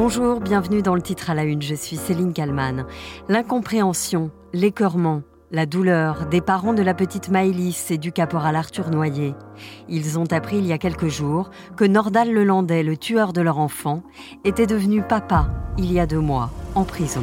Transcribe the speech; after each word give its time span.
Bonjour, 0.00 0.38
bienvenue 0.38 0.80
dans 0.80 0.94
le 0.94 1.02
titre 1.02 1.28
à 1.28 1.34
la 1.34 1.42
une, 1.42 1.60
je 1.60 1.74
suis 1.74 1.96
Céline 1.96 2.32
Kalman. 2.32 2.86
L'incompréhension, 3.28 4.30
l'écœurement, 4.52 5.22
la 5.50 5.66
douleur 5.66 6.26
des 6.26 6.40
parents 6.40 6.72
de 6.72 6.84
la 6.84 6.94
petite 6.94 7.30
Maëlys 7.30 7.90
et 7.90 7.98
du 7.98 8.12
caporal 8.12 8.54
Arthur 8.54 8.90
Noyer. 8.90 9.34
Ils 9.88 10.16
ont 10.16 10.32
appris 10.32 10.58
il 10.58 10.66
y 10.66 10.72
a 10.72 10.78
quelques 10.78 11.08
jours 11.08 11.50
que 11.76 11.84
Nordal 11.84 12.32
Lelandais, 12.32 12.84
le 12.84 12.96
tueur 12.96 13.32
de 13.32 13.40
leur 13.40 13.58
enfant, 13.58 14.04
était 14.44 14.68
devenu 14.68 15.02
papa 15.02 15.48
il 15.78 15.92
y 15.92 15.98
a 15.98 16.06
deux 16.06 16.20
mois, 16.20 16.52
en 16.76 16.84
prison. 16.84 17.22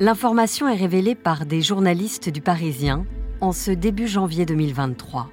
L'information 0.00 0.68
est 0.68 0.76
révélée 0.76 1.16
par 1.16 1.44
des 1.44 1.60
journalistes 1.60 2.28
du 2.28 2.40
Parisien 2.40 3.04
en 3.40 3.50
ce 3.50 3.72
début 3.72 4.06
janvier 4.06 4.46
2023. 4.46 5.28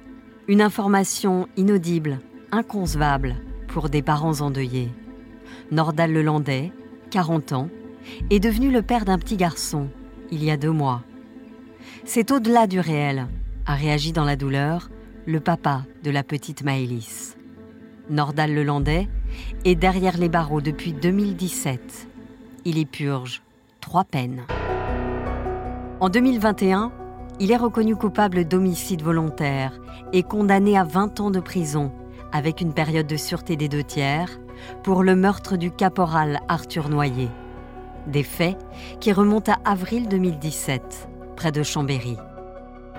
Une 0.48 0.60
information 0.60 1.46
inaudible, 1.56 2.18
inconcevable 2.50 3.36
pour 3.68 3.88
des 3.88 4.02
parents 4.02 4.40
endeuillés. 4.40 4.88
Nordal 5.70 6.12
Lelandais, 6.12 6.72
40 7.12 7.52
ans, 7.52 7.68
est 8.30 8.40
devenu 8.40 8.72
le 8.72 8.82
père 8.82 9.04
d'un 9.04 9.18
petit 9.18 9.36
garçon 9.36 9.88
il 10.32 10.42
y 10.42 10.50
a 10.50 10.56
deux 10.56 10.72
mois. 10.72 11.04
C'est 12.04 12.32
au-delà 12.32 12.66
du 12.66 12.80
réel, 12.80 13.28
a 13.66 13.74
réagi 13.76 14.10
dans 14.10 14.24
la 14.24 14.34
douleur 14.34 14.90
le 15.26 15.38
papa 15.38 15.84
de 16.02 16.10
la 16.10 16.24
petite 16.24 16.64
Maëlys. 16.64 17.36
Nordal 18.10 18.52
Lelandais 18.52 19.06
est 19.64 19.76
derrière 19.76 20.18
les 20.18 20.28
barreaux 20.28 20.60
depuis 20.60 20.92
2017. 20.92 22.08
Il 22.64 22.78
y 22.78 22.84
purge 22.84 23.42
trois 23.80 24.02
peines. 24.02 24.44
En 25.98 26.10
2021, 26.10 26.92
il 27.40 27.50
est 27.50 27.56
reconnu 27.56 27.96
coupable 27.96 28.44
d'homicide 28.44 29.02
volontaire 29.02 29.72
et 30.12 30.22
condamné 30.22 30.76
à 30.76 30.84
20 30.84 31.20
ans 31.20 31.30
de 31.30 31.40
prison, 31.40 31.90
avec 32.32 32.60
une 32.60 32.74
période 32.74 33.06
de 33.06 33.16
sûreté 33.16 33.56
des 33.56 33.68
deux 33.68 33.82
tiers, 33.82 34.38
pour 34.82 35.02
le 35.02 35.16
meurtre 35.16 35.56
du 35.56 35.70
caporal 35.70 36.40
Arthur 36.48 36.90
Noyer. 36.90 37.30
Des 38.06 38.24
faits 38.24 38.58
qui 39.00 39.10
remontent 39.10 39.52
à 39.52 39.70
avril 39.70 40.06
2017, 40.06 41.08
près 41.34 41.50
de 41.50 41.62
Chambéry. 41.62 42.18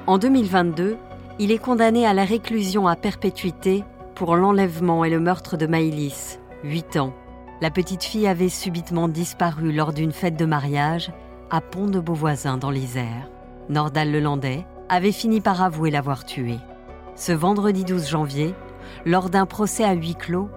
En 0.08 0.18
2022, 0.18 0.98
il 1.38 1.52
est 1.52 1.60
condamné 1.60 2.08
à 2.08 2.16
la 2.16 2.26
réclusion 2.26 2.88
à 2.88 2.96
perpétuité 2.96 3.84
pour 4.16 4.36
l'enlèvement 4.36 5.06
et 5.06 5.12
le 5.12 5.20
meurtre 5.20 5.56
de 5.56 5.68
Maïlis, 5.68 6.40
8 6.64 6.98
ans, 6.98 7.14
la 7.60 7.72
petite 7.72 8.04
fille 8.04 8.28
avait 8.28 8.50
subitement 8.50 9.08
disparu 9.08 9.72
lors 9.72 9.92
d'une 9.92 10.12
fête 10.12 10.36
de 10.36 10.46
mariage 10.46 11.12
à 11.50 11.62
Pont 11.62 11.88
de 11.88 12.00
Beauvoisin 12.00 12.58
dans 12.58 12.72
l'Isère. 12.72 13.30
Nordal 13.70 14.12
Lelandais 14.12 14.66
avait 14.90 15.12
fini 15.12 15.42
par 15.42 15.62
avouer 15.62 15.92
l'avoir 15.92 16.26
tuée. 16.26 16.60
Ce 17.16 17.32
vendredi 17.32 17.84
12 17.84 18.08
janvier, 18.08 18.54
lors 19.06 19.30
d'un 19.30 19.46
procès 19.46 19.84
à 19.84 19.94
huis 19.94 20.16
clos, 20.16 20.50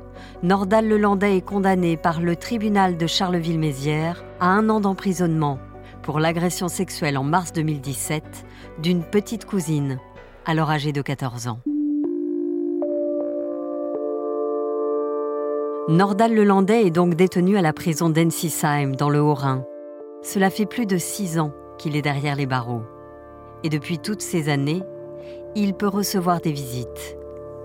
Nordal 0.42 0.88
Lelandais 0.88 1.36
est 1.36 1.44
condamné 1.44 1.96
par 1.96 2.20
le 2.20 2.36
tribunal 2.36 2.96
de 2.96 3.06
Charleville-Mézières 3.06 4.24
à 4.41 4.48
un 4.48 4.68
an 4.68 4.80
d'emprisonnement 4.80 5.58
pour 6.02 6.20
l'agression 6.20 6.68
sexuelle 6.68 7.18
en 7.18 7.24
mars 7.24 7.52
2017 7.52 8.22
d'une 8.78 9.02
petite 9.02 9.44
cousine, 9.44 9.98
alors 10.46 10.70
âgée 10.70 10.92
de 10.92 11.02
14 11.02 11.48
ans. 11.48 11.61
Nordal 15.88 16.34
Lelandais 16.34 16.86
est 16.86 16.91
donc 16.91 17.14
détenu 17.14 17.56
à 17.56 17.62
la 17.62 17.72
prison 17.72 18.11
d'Ensisheim, 18.11 18.94
dans 18.94 19.11
le 19.11 19.20
Haut-Rhin. 19.20 19.64
Cela 20.22 20.50
fait 20.50 20.66
plus 20.66 20.86
de 20.86 20.98
six 20.98 21.38
ans 21.38 21.52
qu'il 21.78 21.96
est 21.96 22.02
derrière 22.02 22.36
les 22.36 22.46
barreaux. 22.46 22.82
Et 23.64 23.68
depuis 23.68 23.98
toutes 23.98 24.22
ces 24.22 24.48
années, 24.48 24.82
il 25.54 25.74
peut 25.74 25.88
recevoir 25.88 26.40
des 26.40 26.52
visites 26.52 27.17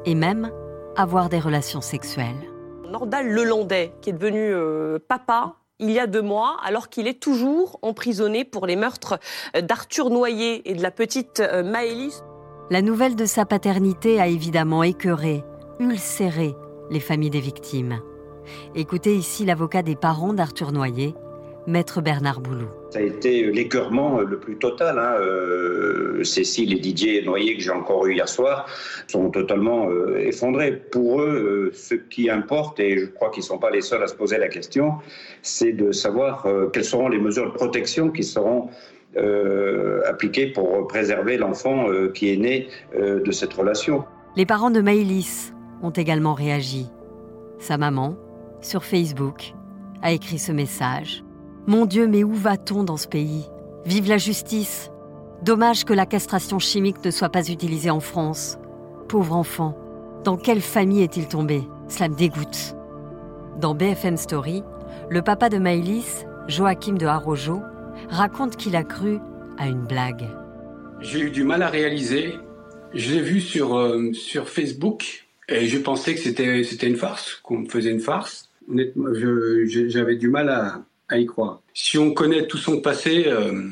et 0.05 0.15
même 0.15 0.51
avoir 0.95 1.29
des 1.29 1.39
relations 1.39 1.81
sexuelles. 1.81 2.49
Nordal 2.89 3.27
Lelandais, 3.27 3.93
qui 4.01 4.11
est 4.11 4.13
devenu 4.13 4.39
euh, 4.39 4.99
papa 5.05 5.55
il 5.79 5.91
y 5.91 5.99
a 5.99 6.07
deux 6.07 6.21
mois, 6.21 6.55
alors 6.63 6.87
qu'il 6.87 7.05
est 7.05 7.19
toujours 7.19 7.79
emprisonné 7.81 8.45
pour 8.45 8.65
les 8.65 8.77
meurtres 8.77 9.19
d'Arthur 9.61 10.09
Noyer 10.09 10.69
et 10.69 10.73
de 10.73 10.81
la 10.81 10.91
petite 10.91 11.41
euh, 11.41 11.63
Maëlys. 11.63 12.23
La 12.71 12.81
nouvelle 12.81 13.17
de 13.17 13.25
sa 13.25 13.45
paternité 13.45 14.21
a 14.21 14.27
évidemment 14.27 14.83
écœuré, 14.83 15.43
ulcéré 15.79 16.55
les 16.89 17.01
familles 17.01 17.29
des 17.29 17.41
victimes. 17.41 17.99
Écoutez 18.73 19.15
ici 19.15 19.45
l'avocat 19.45 19.81
des 19.81 19.95
parents 19.97 20.33
d'Arthur 20.33 20.71
Noyer, 20.71 21.13
Maître 21.67 22.01
Bernard 22.01 22.41
Boulou. 22.41 22.67
Ça 22.91 22.99
a 22.99 23.01
été 23.01 23.51
l'écœurement 23.51 24.19
le 24.19 24.39
plus 24.39 24.57
total. 24.57 24.99
Hein. 24.99 25.15
Euh, 25.19 26.23
Cécile 26.23 26.73
et 26.73 26.79
Didier 26.79 27.23
Noyer, 27.23 27.55
que 27.57 27.61
j'ai 27.61 27.71
encore 27.71 28.05
eu 28.05 28.13
hier 28.13 28.29
soir, 28.29 28.67
sont 29.07 29.29
totalement 29.31 29.89
euh, 29.89 30.17
effondrés. 30.19 30.71
Pour 30.75 31.21
eux, 31.21 31.71
euh, 31.71 31.75
ce 31.75 31.95
qui 31.95 32.29
importe, 32.29 32.79
et 32.79 32.97
je 32.97 33.05
crois 33.05 33.31
qu'ils 33.31 33.41
ne 33.41 33.47
sont 33.47 33.57
pas 33.57 33.71
les 33.71 33.81
seuls 33.81 34.03
à 34.03 34.07
se 34.07 34.15
poser 34.15 34.37
la 34.37 34.47
question, 34.47 34.93
c'est 35.41 35.73
de 35.73 35.91
savoir 35.91 36.47
quelles 36.71 36.85
seront 36.85 37.09
les 37.09 37.19
mesures 37.19 37.47
de 37.47 37.55
protection 37.55 38.09
qui 38.09 38.23
seront 38.23 38.69
appliquées 40.07 40.47
pour 40.47 40.87
préserver 40.87 41.37
l'enfant 41.37 41.87
qui 42.13 42.33
est 42.33 42.37
né 42.37 42.67
de 42.97 43.31
cette 43.31 43.53
relation. 43.53 44.03
Les 44.35 44.45
parents 44.45 44.71
de 44.71 44.81
Maëlys 44.81 45.53
ont 45.81 45.91
également 45.91 46.33
réagi. 46.33 46.87
Sa 47.59 47.77
maman, 47.77 48.17
sur 48.61 48.83
Facebook, 48.83 49.53
a 50.01 50.11
écrit 50.11 50.39
ce 50.39 50.51
message. 50.51 51.24
Mon 51.67 51.87
Dieu, 51.87 52.05
mais 52.07 52.23
où 52.23 52.31
va-t-on 52.31 52.83
dans 52.83 52.95
ce 52.95 53.07
pays? 53.07 53.49
Vive 53.85 54.07
la 54.07 54.19
justice 54.19 54.91
Dommage 55.41 55.83
que 55.83 55.93
la 55.93 56.05
castration 56.05 56.59
chimique 56.59 57.03
ne 57.03 57.09
soit 57.09 57.29
pas 57.29 57.49
utilisée 57.49 57.89
en 57.89 57.99
France. 57.99 58.59
Pauvre 59.07 59.33
enfant, 59.33 59.75
dans 60.23 60.37
quelle 60.37 60.61
famille 60.61 61.01
est-il 61.01 61.27
tombé? 61.27 61.63
Cela 61.87 62.09
me 62.09 62.15
dégoûte. 62.15 62.75
Dans 63.59 63.73
BFM 63.73 64.15
Story, 64.15 64.61
le 65.09 65.23
papa 65.23 65.49
de 65.49 65.57
Maëlys, 65.57 66.27
Joachim 66.47 66.99
de 66.99 67.07
Harojo, 67.07 67.61
raconte 68.09 68.57
qu'il 68.57 68.75
a 68.75 68.83
cru 68.83 69.17
à 69.57 69.67
une 69.67 69.87
blague. 69.87 70.27
J'ai 71.01 71.21
eu 71.21 71.31
du 71.31 71.43
mal 71.43 71.63
à 71.63 71.69
réaliser. 71.69 72.35
Je 72.93 73.15
l'ai 73.15 73.21
vu 73.21 73.41
sur, 73.41 73.75
euh, 73.75 74.13
sur 74.13 74.49
Facebook 74.49 75.25
et 75.49 75.65
je 75.65 75.79
pensais 75.79 76.13
que 76.13 76.19
c'était, 76.19 76.63
c'était 76.63 76.87
une 76.87 76.95
farce, 76.95 77.39
qu'on 77.41 77.59
me 77.59 77.69
faisait 77.69 77.91
une 77.91 78.01
farce. 78.01 78.51
Honnêtement, 78.69 79.07
j'avais 79.65 80.15
du 80.15 80.29
mal 80.29 80.49
à, 80.49 80.85
à, 81.09 81.17
y 81.17 81.25
croire. 81.25 81.61
Si 81.73 81.97
on 81.97 82.13
connaît 82.13 82.47
tout 82.47 82.57
son 82.57 82.81
passé, 82.81 83.25
euh, 83.27 83.63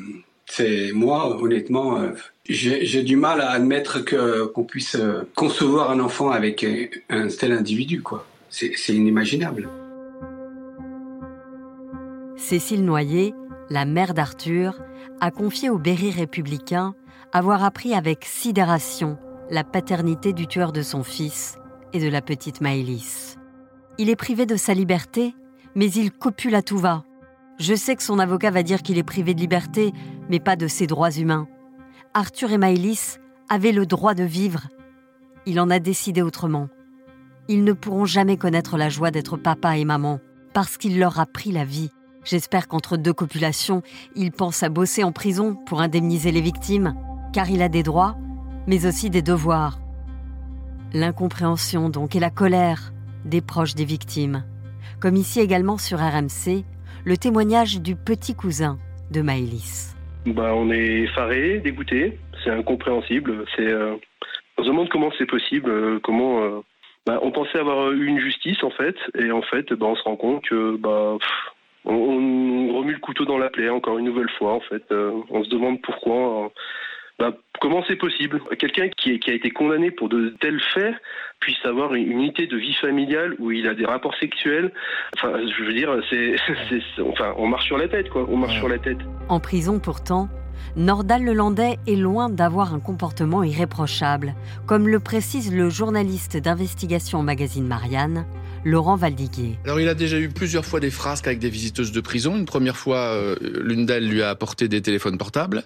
c'est 0.46 0.92
moi, 0.92 1.40
honnêtement, 1.40 1.98
euh, 1.98 2.10
j'ai 2.48 3.02
du 3.02 3.16
mal 3.16 3.40
à 3.40 3.50
admettre 3.50 4.04
qu'on 4.04 4.64
puisse 4.64 4.96
euh, 4.96 5.22
concevoir 5.34 5.90
un 5.90 6.00
enfant 6.00 6.30
avec 6.30 6.64
un 7.10 7.28
tel 7.28 7.52
individu, 7.52 8.02
quoi. 8.02 8.26
C'est 8.50 8.94
inimaginable. 8.94 9.68
Cécile 12.36 12.84
Noyer, 12.84 13.34
la 13.68 13.84
mère 13.84 14.14
d'Arthur, 14.14 14.78
a 15.20 15.32
confié 15.32 15.70
au 15.70 15.78
Berry 15.78 16.10
républicain 16.12 16.94
avoir 17.32 17.64
appris 17.64 17.94
avec 17.94 18.24
sidération 18.24 19.18
la 19.50 19.64
paternité 19.64 20.32
du 20.32 20.46
tueur 20.46 20.72
de 20.72 20.82
son 20.82 21.02
fils 21.02 21.58
et 21.92 22.00
de 22.00 22.08
la 22.08 22.22
petite 22.22 22.60
Maëlys. 22.60 23.36
Il 23.98 24.08
est 24.08 24.16
privé 24.16 24.46
de 24.46 24.56
sa 24.56 24.74
liberté, 24.74 25.34
mais 25.74 25.90
il 25.90 26.10
copule 26.12 26.54
à 26.54 26.62
tout 26.62 26.78
va. 26.78 27.04
Je 27.58 27.74
sais 27.74 27.94
que 27.94 28.02
son 28.02 28.18
avocat 28.18 28.50
va 28.50 28.62
dire 28.62 28.82
qu'il 28.82 28.98
est 28.98 29.04
privé 29.04 29.34
de 29.34 29.40
liberté, 29.40 29.92
mais 30.28 30.40
pas 30.40 30.56
de 30.56 30.66
ses 30.66 30.86
droits 30.86 31.12
humains. 31.12 31.46
Arthur 32.12 32.52
et 32.52 32.58
Maëlys 32.58 33.20
avaient 33.48 33.72
le 33.72 33.86
droit 33.86 34.14
de 34.14 34.24
vivre. 34.24 34.62
Il 35.46 35.60
en 35.60 35.70
a 35.70 35.78
décidé 35.78 36.22
autrement. 36.22 36.68
Ils 37.48 37.64
ne 37.64 37.72
pourront 37.72 38.06
jamais 38.06 38.36
connaître 38.36 38.76
la 38.76 38.88
joie 38.88 39.10
d'être 39.10 39.36
papa 39.36 39.76
et 39.76 39.84
maman, 39.84 40.18
parce 40.52 40.76
qu'il 40.76 40.98
leur 40.98 41.20
a 41.20 41.26
pris 41.26 41.52
la 41.52 41.64
vie. 41.64 41.90
J'espère 42.24 42.68
qu'entre 42.68 42.96
deux 42.96 43.12
copulations, 43.12 43.82
il 44.16 44.32
pense 44.32 44.62
à 44.62 44.70
bosser 44.70 45.04
en 45.04 45.12
prison 45.12 45.54
pour 45.54 45.80
indemniser 45.80 46.32
les 46.32 46.40
victimes, 46.40 46.94
car 47.32 47.50
il 47.50 47.60
a 47.62 47.68
des 47.68 47.82
droits, 47.82 48.16
mais 48.66 48.86
aussi 48.86 49.10
des 49.10 49.22
devoirs. 49.22 49.78
L'incompréhension 50.92 51.90
donc 51.90 52.16
et 52.16 52.20
la 52.20 52.30
colère 52.30 52.92
des 53.24 53.40
proches 53.40 53.74
des 53.74 53.84
victimes. 53.84 54.44
Comme 55.00 55.16
ici 55.16 55.40
également 55.40 55.76
sur 55.76 55.98
RMC, 55.98 56.64
le 57.04 57.16
témoignage 57.16 57.80
du 57.80 57.96
petit 57.96 58.34
cousin 58.34 58.78
de 59.10 59.20
Maëlys. 59.20 59.94
Bah, 60.26 60.54
on 60.54 60.70
est 60.70 61.02
effaré, 61.02 61.58
dégoûté, 61.58 62.18
c'est 62.42 62.50
incompréhensible. 62.50 63.44
C'est, 63.54 63.66
euh, 63.66 63.96
on 64.56 64.62
se 64.62 64.68
demande 64.68 64.88
comment 64.88 65.10
c'est 65.18 65.26
possible, 65.26 65.70
euh, 65.70 65.98
comment. 66.02 66.42
Euh, 66.42 66.60
bah, 67.06 67.18
on 67.22 67.30
pensait 67.30 67.58
avoir 67.58 67.92
eu 67.92 68.06
une 68.06 68.18
justice 68.18 68.62
en 68.64 68.70
fait, 68.70 68.96
et 69.18 69.30
en 69.30 69.42
fait, 69.42 69.70
bah, 69.74 69.86
on 69.86 69.96
se 69.96 70.02
rend 70.04 70.16
compte 70.16 70.42
que 70.48 70.76
bah, 70.78 71.18
on, 71.84 72.78
remue 72.78 72.94
le 72.94 73.00
couteau 73.00 73.26
dans 73.26 73.36
la 73.36 73.50
plaie 73.50 73.68
encore 73.68 73.98
une 73.98 74.06
nouvelle 74.06 74.30
fois. 74.38 74.54
En 74.54 74.60
fait, 74.60 74.84
on 74.90 75.44
se 75.44 75.50
demande 75.50 75.82
pourquoi. 75.82 76.50
Bah, 77.18 77.32
comment 77.60 77.84
c'est 77.86 77.96
possible? 77.96 78.40
Quelqu'un 78.58 78.88
qui, 78.88 79.20
qui, 79.20 79.30
a 79.30 79.34
été 79.34 79.50
condamné 79.50 79.90
pour 79.92 80.08
de 80.08 80.34
tels 80.40 80.60
faits 80.60 80.94
puisse 81.38 81.64
avoir 81.64 81.94
une 81.94 82.10
unité 82.10 82.46
de 82.46 82.56
vie 82.56 82.74
familiale 82.74 83.34
où 83.38 83.52
il 83.52 83.68
a 83.68 83.74
des 83.74 83.84
rapports 83.84 84.16
sexuels? 84.16 84.72
Enfin, 85.16 85.38
je 85.38 85.64
veux 85.64 85.74
dire, 85.74 85.94
c'est, 86.10 87.02
enfin, 87.02 87.34
on 87.36 87.46
marche 87.46 87.66
sur 87.66 87.78
la 87.78 87.88
tête, 87.88 88.10
quoi. 88.10 88.26
On 88.28 88.36
marche 88.36 88.58
sur 88.58 88.68
la 88.68 88.78
tête. 88.78 88.98
En 89.28 89.38
prison, 89.38 89.78
pourtant, 89.78 90.28
Nordal 90.76 91.24
Lelandais 91.24 91.78
est 91.86 91.94
loin 91.94 92.28
d'avoir 92.28 92.74
un 92.74 92.80
comportement 92.80 93.44
irréprochable, 93.44 94.34
comme 94.66 94.88
le 94.88 94.98
précise 94.98 95.54
le 95.54 95.70
journaliste 95.70 96.36
d'investigation 96.36 97.20
au 97.20 97.22
magazine 97.22 97.66
Marianne, 97.66 98.26
Laurent 98.64 98.96
Valdiguier. 98.96 99.58
Alors 99.64 99.80
il 99.80 99.88
a 99.88 99.94
déjà 99.94 100.18
eu 100.18 100.28
plusieurs 100.28 100.64
fois 100.64 100.80
des 100.80 100.90
frasques 100.90 101.26
avec 101.26 101.38
des 101.38 101.50
visiteuses 101.50 101.92
de 101.92 102.00
prison. 102.00 102.36
Une 102.36 102.46
première 102.46 102.76
fois, 102.76 102.98
euh, 102.98 103.36
l'une 103.40 103.86
d'elles 103.86 104.08
lui 104.08 104.22
a 104.22 104.30
apporté 104.30 104.68
des 104.68 104.80
téléphones 104.80 105.18
portables. 105.18 105.64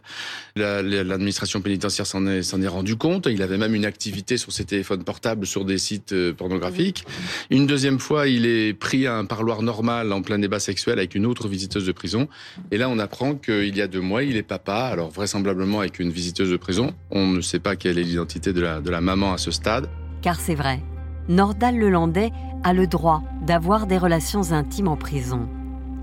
L'administration 0.56 1.61
pénitentiaire 1.61 2.06
s'en 2.06 2.27
est, 2.27 2.43
s'en 2.43 2.61
est 2.61 2.69
rendu 2.69 2.97
compte. 2.97 3.27
Il 3.27 3.43
avait 3.43 3.59
même 3.59 3.75
une 3.75 3.85
activité 3.85 4.37
sur 4.37 4.53
ses 4.53 4.65
téléphones 4.65 5.05
portables 5.05 5.47
sur 5.47 5.65
des 5.65 5.79
sites 5.79 6.12
euh, 6.12 6.33
pornographiques. 6.33 7.05
Une 7.50 7.67
deuxième 7.67 7.99
fois, 7.99 8.29
il 8.29 8.47
est 8.47 8.75
pris 8.75 9.06
à 9.06 9.17
un 9.17 9.25
parloir 9.25 9.62
normal 9.62 10.12
en 10.12 10.23
plein 10.23 10.39
débat 10.39 10.61
sexuel 10.61 10.99
avec 10.99 11.15
une 11.15 11.27
autre 11.27 11.49
visiteuse 11.49 11.87
de 11.87 11.93
prison. 11.93 12.29
Et 12.71 12.79
là, 12.79 12.89
on 12.89 12.99
apprend 12.99 13.35
qu'il 13.35 13.77
y 13.77 13.83
a 13.83 13.87
deux 13.87 14.00
mois, 14.00 14.25
il 14.25 14.37
est 14.37 14.43
papa, 14.43 14.89
alors 14.93 15.11
vraisemblablement 15.11 15.81
avec 15.81 15.99
une 15.99 16.11
visiteuse 16.11 16.50
de 16.50 16.56
prison. 16.56 16.95
On 17.11 17.27
ne 17.27 17.41
sait 17.41 17.61
pas 17.61 17.77
quelle 17.77 17.99
est 17.99 18.03
l'identité 18.03 18.53
de 18.53 18.61
la, 18.61 18.81
de 18.81 18.91
la 18.91 19.00
maman 19.00 19.33
à 19.33 19.39
ce 19.39 19.50
stade. 19.50 19.89
Car 20.21 20.41
c'est 20.41 20.55
vrai, 20.55 20.81
Nordal 21.28 21.78
Lelandais 21.78 22.32
a 22.64 22.72
le 22.72 22.86
droit 22.86 23.22
d'avoir 23.42 23.86
des 23.86 23.98
relations 23.98 24.52
intimes 24.52 24.88
en 24.88 24.96
prison. 24.96 25.48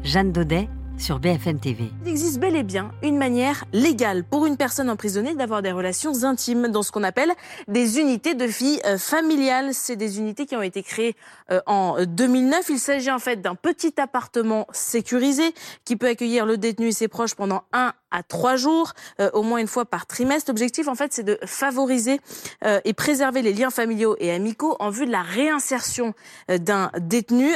Jeanne 0.03 0.31
Daudet 0.31 0.69
sur 0.97 1.19
BFM 1.19 1.59
TV. 1.59 1.91
Il 2.03 2.09
existe 2.09 2.39
bel 2.39 2.55
et 2.55 2.63
bien 2.63 2.91
une 3.03 3.17
manière 3.17 3.65
légale 3.73 4.23
pour 4.23 4.45
une 4.45 4.57
personne 4.57 4.89
emprisonnée 4.89 5.35
d'avoir 5.35 5.61
des 5.61 5.71
relations 5.71 6.23
intimes 6.23 6.67
dans 6.67 6.83
ce 6.83 6.91
qu'on 6.91 7.03
appelle 7.03 7.31
des 7.67 7.99
unités 7.99 8.33
de 8.33 8.45
vie 8.45 8.79
euh, 8.85 8.97
familiale. 8.97 9.73
C'est 9.73 9.95
des 9.95 10.19
unités 10.19 10.45
qui 10.45 10.55
ont 10.55 10.61
été 10.61 10.83
créées 10.83 11.15
euh, 11.51 11.61
en 11.65 12.03
2009. 12.05 12.69
Il 12.69 12.79
s'agit 12.79 13.11
en 13.11 13.19
fait 13.19 13.41
d'un 13.41 13.55
petit 13.55 13.93
appartement 13.99 14.67
sécurisé 14.71 15.53
qui 15.83 15.95
peut 15.95 16.07
accueillir 16.07 16.45
le 16.45 16.57
détenu 16.57 16.87
et 16.87 16.91
ses 16.91 17.07
proches 17.07 17.35
pendant 17.35 17.63
un 17.73 17.93
à 18.15 18.23
trois 18.23 18.55
jours, 18.55 18.93
euh, 19.19 19.29
au 19.33 19.43
moins 19.43 19.59
une 19.59 19.67
fois 19.67 19.85
par 19.85 20.05
trimestre. 20.05 20.49
L'objectif, 20.49 20.87
en 20.87 20.95
fait, 20.95 21.11
c'est 21.13 21.23
de 21.23 21.37
favoriser 21.45 22.21
euh, 22.63 22.79
et 22.85 22.93
préserver 22.93 23.41
les 23.41 23.53
liens 23.53 23.69
familiaux 23.69 24.15
et 24.19 24.31
amicaux 24.31 24.77
en 24.79 24.89
vue 24.89 25.05
de 25.05 25.11
la 25.11 25.21
réinsertion 25.21 26.13
euh, 26.49 26.57
d'un 26.57 26.91
détenu. 26.99 27.49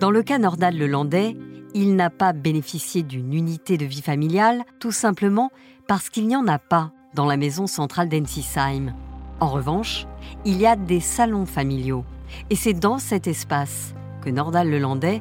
Dans 0.00 0.10
le 0.10 0.22
cas 0.22 0.38
Nordal 0.38 0.76
Lelandais, 0.76 1.36
il 1.76 1.94
n'a 1.94 2.08
pas 2.08 2.32
bénéficié 2.32 3.02
d'une 3.02 3.34
unité 3.34 3.76
de 3.76 3.84
vie 3.84 4.00
familiale, 4.00 4.64
tout 4.80 4.92
simplement 4.92 5.52
parce 5.86 6.08
qu'il 6.08 6.26
n'y 6.26 6.34
en 6.34 6.48
a 6.48 6.58
pas 6.58 6.90
dans 7.12 7.26
la 7.26 7.36
maison 7.36 7.66
centrale 7.66 8.08
d'Ensisheim. 8.08 8.94
En 9.40 9.48
revanche, 9.48 10.06
il 10.46 10.56
y 10.56 10.66
a 10.66 10.74
des 10.74 11.00
salons 11.00 11.44
familiaux. 11.44 12.02
Et 12.48 12.56
c'est 12.56 12.72
dans 12.72 12.98
cet 12.98 13.26
espace 13.26 13.94
que 14.22 14.30
Nordal 14.30 14.70
Lelandais 14.70 15.20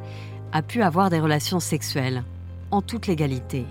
a 0.54 0.62
pu 0.62 0.82
avoir 0.82 1.10
des 1.10 1.20
relations 1.20 1.60
sexuelles, 1.60 2.24
en 2.72 2.82
toute 2.82 3.08
légalité. 3.08 3.66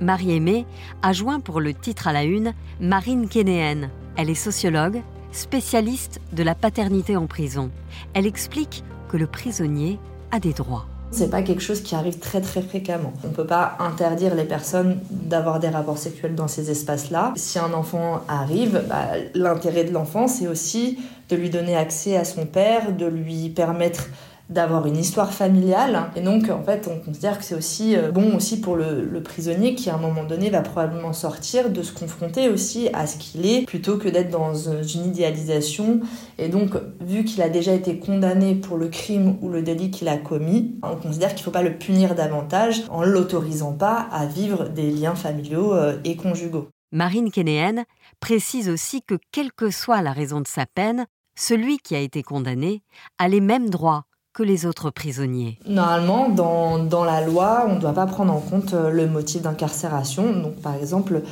Marie-Aimée 0.00 0.64
a 1.02 1.12
joint 1.12 1.40
pour 1.40 1.60
le 1.60 1.74
titre 1.74 2.08
à 2.08 2.14
la 2.14 2.24
une 2.24 2.54
Marine 2.80 3.28
Kénéenne. 3.28 3.90
Elle 4.16 4.30
est 4.30 4.34
sociologue, 4.34 5.02
spécialiste 5.30 6.22
de 6.32 6.42
la 6.42 6.54
paternité 6.54 7.18
en 7.18 7.26
prison. 7.26 7.70
Elle 8.14 8.26
explique 8.26 8.82
que 9.10 9.18
le 9.18 9.26
prisonnier 9.26 9.98
a 10.30 10.40
des 10.40 10.54
droits. 10.54 10.86
C'est 11.16 11.30
pas 11.30 11.42
quelque 11.42 11.62
chose 11.62 11.80
qui 11.80 11.94
arrive 11.94 12.18
très 12.18 12.40
très 12.40 12.60
fréquemment. 12.60 13.12
On 13.24 13.28
peut 13.28 13.46
pas 13.46 13.76
interdire 13.78 14.34
les 14.34 14.42
personnes 14.42 14.98
d'avoir 15.10 15.60
des 15.60 15.68
rapports 15.68 15.96
sexuels 15.96 16.34
dans 16.34 16.48
ces 16.48 16.72
espaces-là. 16.72 17.32
Si 17.36 17.56
un 17.60 17.72
enfant 17.72 18.22
arrive, 18.26 18.82
bah, 18.88 19.10
l'intérêt 19.32 19.84
de 19.84 19.92
l'enfant, 19.92 20.26
c'est 20.26 20.48
aussi 20.48 20.98
de 21.28 21.36
lui 21.36 21.50
donner 21.50 21.76
accès 21.76 22.16
à 22.16 22.24
son 22.24 22.46
père, 22.46 22.90
de 22.92 23.06
lui 23.06 23.48
permettre 23.50 24.08
d'avoir 24.50 24.86
une 24.86 24.96
histoire 24.96 25.32
familiale. 25.32 26.10
Et 26.16 26.20
donc, 26.20 26.50
en 26.50 26.62
fait, 26.62 26.88
on 26.90 26.98
considère 27.02 27.38
que 27.38 27.44
c'est 27.44 27.54
aussi 27.54 27.96
euh, 27.96 28.10
bon 28.10 28.36
aussi 28.36 28.60
pour 28.60 28.76
le, 28.76 29.22
prisonnier 29.22 29.74
qui, 29.74 29.88
à 29.88 29.94
un 29.94 29.98
moment 29.98 30.24
donné, 30.24 30.50
va 30.50 30.60
probablement 30.60 31.14
sortir, 31.14 31.70
de 31.70 31.82
se 31.82 31.92
confronter 31.92 32.48
aussi 32.50 32.88
à 32.92 33.06
ce 33.06 33.16
qu'il 33.16 33.46
est, 33.46 33.64
plutôt 33.66 33.96
que 33.96 34.08
d'être 34.08 34.30
dans 34.30 34.54
une 34.54 35.06
idéalisation. 35.06 36.00
Et 36.38 36.48
donc, 36.48 36.72
vu 37.00 37.24
qu'il 37.24 37.40
a 37.40 37.48
déjà 37.48 37.72
été 37.72 37.98
condamné 37.98 38.54
pour 38.54 38.76
le 38.76 38.88
crime 38.88 39.38
ou 39.40 39.48
le 39.48 39.62
délit 39.62 39.90
qu'il 39.90 40.08
a 40.08 40.18
commis, 40.18 40.74
on 40.82 40.96
considère 40.96 41.30
qu'il 41.30 41.38
ne 41.38 41.44
faut 41.44 41.50
pas 41.50 41.62
le 41.62 41.78
punir 41.78 42.14
davantage 42.14 42.82
en 42.90 43.02
l'autorisant 43.02 43.72
pas 43.72 44.06
à 44.12 44.26
vivre 44.26 44.68
des 44.68 44.90
liens 44.90 45.14
familiaux 45.14 45.72
euh, 45.72 45.96
et 46.04 46.16
conjugaux. 46.16 46.68
Marine 46.92 47.30
Kénéenne 47.30 47.84
précise 48.20 48.68
aussi 48.68 49.02
que, 49.02 49.16
quelle 49.32 49.52
que 49.52 49.70
soit 49.70 50.02
la 50.02 50.12
raison 50.12 50.40
de 50.40 50.46
sa 50.46 50.66
peine, 50.66 51.06
celui 51.36 51.78
qui 51.78 51.96
a 51.96 52.00
été 52.00 52.22
condamné 52.22 52.82
a 53.18 53.28
les 53.28 53.40
mêmes 53.40 53.70
droits 53.70 54.04
que 54.34 54.42
les 54.42 54.66
autres 54.66 54.90
prisonniers. 54.90 55.58
Normalement, 55.66 56.28
dans, 56.28 56.78
dans 56.80 57.04
la 57.04 57.24
loi, 57.24 57.66
on 57.68 57.76
ne 57.76 57.80
doit 57.80 57.94
pas 57.94 58.06
prendre 58.06 58.32
en 58.32 58.40
compte 58.40 58.74
euh, 58.74 58.90
le 58.90 59.06
motif 59.06 59.42
d'incarcération. 59.42 60.32
Donc, 60.32 60.56
par 60.56 60.74
exemple, 60.74 61.22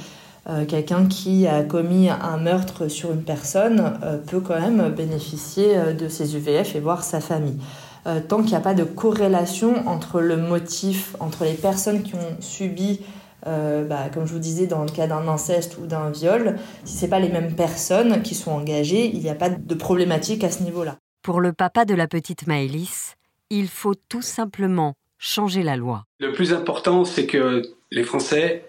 euh, 0.48 0.64
quelqu'un 0.64 1.06
qui 1.06 1.48
a 1.48 1.62
commis 1.64 2.08
un 2.08 2.36
meurtre 2.36 2.86
sur 2.86 3.10
une 3.10 3.22
personne 3.22 3.98
euh, 4.04 4.18
peut 4.18 4.40
quand 4.40 4.58
même 4.58 4.90
bénéficier 4.90 5.76
de 5.98 6.08
ses 6.08 6.36
UVF 6.36 6.76
et 6.76 6.80
voir 6.80 7.02
sa 7.02 7.20
famille. 7.20 7.58
tant 8.28 8.38
qu'il 8.38 8.50
n'y 8.50 8.56
a 8.56 8.60
pas 8.60 8.74
de 8.74 8.84
corrélation 8.84 9.88
entre 9.88 10.20
le 10.20 10.36
motif, 10.36 11.16
entre 11.20 11.44
les 11.44 11.54
personnes 11.54 12.02
qui 12.02 12.14
ont 12.14 12.36
subi 12.40 13.00
bah, 13.44 14.08
comme 14.14 14.24
je 14.24 14.32
vous 14.32 14.38
disais, 14.38 14.68
dans 14.68 14.82
le 14.82 14.88
cas 14.88 15.08
d'un 15.08 15.26
inceste 15.26 15.76
ou 15.78 15.86
d'un 15.86 16.10
viol, 16.10 16.56
si 16.84 16.96
ce 16.96 17.06
pas 17.06 17.18
les 17.18 17.28
mêmes 17.28 17.54
personnes 17.54 18.22
qui 18.22 18.36
sont 18.36 18.52
engagées, 18.52 19.10
il 19.12 19.20
n'y 19.20 19.30
a 19.30 19.34
pas 19.34 19.50
de 19.50 19.74
problématique 19.74 20.44
à 20.44 20.50
ce 20.50 20.62
niveau-là. 20.62 21.01
Pour 21.22 21.40
le 21.40 21.52
papa 21.52 21.84
de 21.84 21.94
la 21.94 22.08
petite 22.08 22.48
Maëlys, 22.48 23.14
il 23.48 23.68
faut 23.68 23.94
tout 23.94 24.22
simplement 24.22 24.94
changer 25.18 25.62
la 25.62 25.76
loi. 25.76 26.04
Le 26.18 26.32
plus 26.32 26.52
important, 26.52 27.04
c'est 27.04 27.26
que 27.26 27.62
les 27.92 28.02
Français 28.02 28.64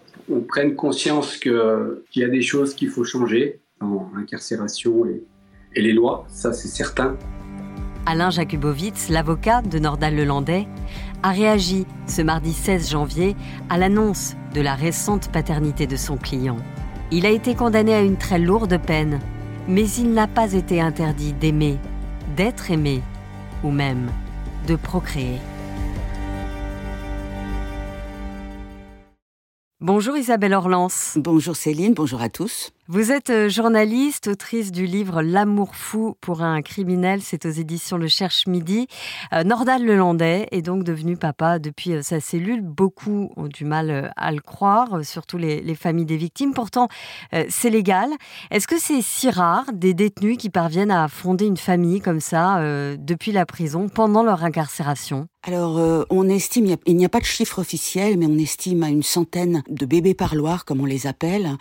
prennent 0.48 0.76
conscience 0.76 1.38
qu'il 1.38 2.04
y 2.16 2.24
a 2.24 2.30
des 2.30 2.44
choses 2.44 2.76
qu'il 2.76 2.90
faut 2.90 3.06
changer 3.06 3.60
dans 3.82 4.08
l'incarcération 4.16 5.04
et, 5.08 5.24
et 5.74 5.82
les 5.82 5.94
lois, 5.94 6.28
ça 6.30 6.54
c'est 6.54 6.68
certain. 6.68 7.18
Alain 8.06 8.30
Jakubowicz, 8.30 9.10
l'avocat 9.10 9.64
de 9.64 9.80
Nordal 9.80 10.16
Lelandais, 10.16 10.68
a 11.24 11.32
réagi 11.32 11.88
ce 12.06 12.22
mardi 12.22 12.54
16 12.54 12.92
janvier 12.92 13.36
à 13.72 13.80
l'annonce 13.80 14.36
de 14.54 14.62
la 14.62 14.76
récente 14.76 15.32
paternité 15.32 15.88
de 15.88 15.96
son 15.96 16.18
client. 16.18 16.58
Il 17.10 17.26
a 17.26 17.32
été 17.32 17.56
condamné 17.56 17.96
à 17.96 18.02
une 18.02 18.18
très 18.18 18.38
lourde 18.38 18.78
peine, 18.86 19.20
mais 19.68 19.90
il 19.90 20.12
n'a 20.12 20.28
pas 20.28 20.54
été 20.54 20.82
interdit 20.82 21.34
d'aimer 21.34 21.80
d'être 22.36 22.72
aimé 22.72 23.02
ou 23.64 23.72
même 23.72 24.12
de 24.68 24.76
procréer. 24.76 25.40
Bonjour 29.86 30.16
Isabelle 30.16 30.54
Orlance. 30.54 31.18
Bonjour 31.18 31.58
Céline, 31.58 31.94
bonjour 31.94 32.22
à 32.22 32.30
tous. 32.30 32.72
Vous 32.94 33.12
êtes 33.12 33.32
euh, 33.32 33.50
journaliste, 33.50 34.28
autrice 34.28 34.72
du 34.72 34.86
livre 34.86 35.24
L'amour 35.24 35.76
fou 35.76 36.16
pour 36.22 36.44
un 36.44 36.62
criminel, 36.62 37.22
c'est 37.24 37.48
aux 37.48 37.50
éditions 37.50 37.98
Le 37.98 38.08
Cherche 38.08 38.46
Midi. 38.46 38.86
Euh, 39.34 39.44
Nordal 39.44 39.84
Lelandais 39.84 40.48
est 40.52 40.62
donc 40.62 40.84
devenu 40.84 41.18
papa 41.18 41.58
depuis 41.58 41.94
euh, 41.94 42.04
sa 42.04 42.20
cellule. 42.20 42.62
Beaucoup 42.62 43.32
ont 43.36 43.48
du 43.48 43.66
mal 43.66 44.14
à 44.16 44.32
le 44.32 44.42
croire, 44.42 45.04
surtout 45.04 45.40
les, 45.40 45.60
les 45.62 45.74
familles 45.74 46.06
des 46.06 46.18
victimes. 46.18 46.54
Pourtant, 46.54 46.88
c'est 47.50 47.72
légal. 47.72 48.10
Est-ce 48.52 48.68
que 48.68 48.80
c'est 48.80 49.02
si 49.02 49.32
rare 49.32 49.66
des 49.74 49.96
détenus 49.96 50.38
qui 50.38 50.52
parviennent 50.52 50.92
à 50.92 51.08
fonder 51.08 51.48
une 51.48 51.58
famille 51.58 52.00
comme 52.00 52.20
ça 52.20 52.60
depuis 52.98 53.32
la 53.32 53.46
prison 53.46 53.90
pendant 53.90 54.24
leur 54.24 54.44
incarcération? 54.44 55.28
Alors, 55.46 56.06
on 56.10 56.30
estime, 56.30 56.78
il 56.86 56.96
n'y 56.96 57.06
a 57.06 57.10
pas 57.10 57.20
de 57.20 57.26
chiffre 57.26 57.60
officiel, 57.60 58.18
mais 58.18 58.28
on 58.28 58.38
estime 58.38 58.84
à 58.84 58.90
une 58.90 59.04
centaine 59.04 59.64
de 59.70 59.86
bébés 59.86 60.14
parloirs, 60.14 60.64
comme 60.64 60.82
on 60.82 60.86
les 60.86 61.06
appelle, 61.06 61.58